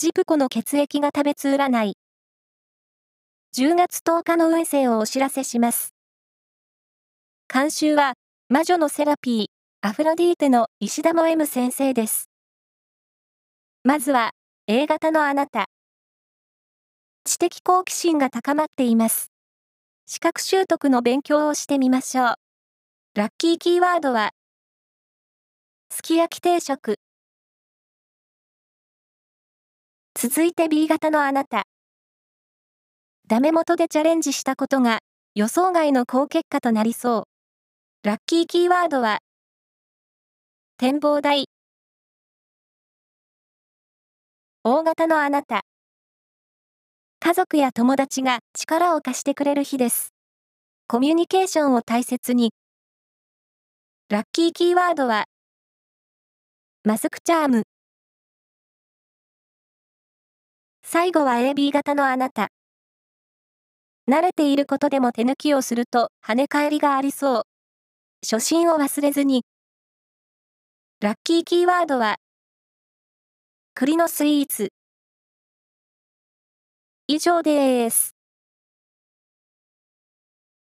[0.00, 1.96] ジプコの血液が食べつ占い。
[3.56, 5.92] 10月10日の運勢をお知らせします。
[7.52, 8.12] 監修は、
[8.48, 9.46] 魔女のセラピー、
[9.80, 12.30] アフロディーテの石田も M 先生です。
[13.82, 14.30] まずは、
[14.68, 15.64] A 型のあなた。
[17.24, 19.32] 知的好奇心が高まっています。
[20.06, 22.34] 資格習得の勉強をしてみましょう。
[23.16, 24.30] ラッキーキーワードは、
[25.90, 27.00] すき焼き定食。
[30.20, 31.62] 続いて B 型のあなた。
[33.28, 34.98] ダメ元でチャレンジしたことが
[35.36, 37.22] 予想外の好結果となりそう。
[38.02, 39.20] ラッキーキーワードは、
[40.76, 41.44] 展望台。
[44.64, 45.60] 大型のあなた。
[47.20, 50.08] 家族や友達が力を貸してくれる日です。
[50.88, 52.50] コミュニケーションを大切に。
[54.08, 55.26] ラッキーキーワードは、
[56.82, 57.62] マスクチャーム。
[60.90, 62.48] 最後は AB 型のあなた。
[64.08, 67.42] 慣れていることでも手抜きをすると跳ね返りがありそう。
[68.26, 69.44] 初心を忘れずに。
[71.02, 72.16] ラッキーキーワードは、
[73.74, 74.70] 栗のスイーツ。
[77.06, 78.17] 以上です。